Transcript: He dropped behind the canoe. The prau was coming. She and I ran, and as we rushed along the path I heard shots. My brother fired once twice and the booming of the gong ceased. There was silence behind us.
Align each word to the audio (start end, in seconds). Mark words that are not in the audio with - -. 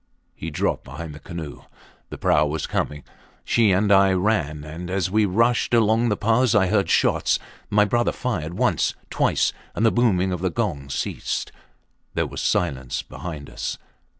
He 0.33 0.49
dropped 0.49 0.83
behind 0.83 1.13
the 1.13 1.19
canoe. 1.19 1.61
The 2.09 2.17
prau 2.17 2.47
was 2.47 2.65
coming. 2.65 3.03
She 3.45 3.69
and 3.71 3.91
I 3.91 4.13
ran, 4.13 4.63
and 4.63 4.89
as 4.89 5.11
we 5.11 5.25
rushed 5.25 5.75
along 5.75 6.09
the 6.09 6.17
path 6.17 6.55
I 6.55 6.69
heard 6.69 6.89
shots. 6.89 7.37
My 7.69 7.85
brother 7.85 8.11
fired 8.11 8.55
once 8.55 8.95
twice 9.11 9.53
and 9.75 9.85
the 9.85 9.91
booming 9.91 10.31
of 10.31 10.41
the 10.41 10.49
gong 10.49 10.89
ceased. 10.89 11.51
There 12.15 12.25
was 12.25 12.41
silence 12.41 13.03
behind 13.03 13.47
us. 13.47 13.77